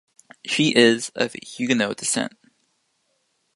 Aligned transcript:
She 0.47 0.75
is 0.75 1.09
of 1.13 1.33
Huguenot 1.33 1.97
descent. 1.97 2.33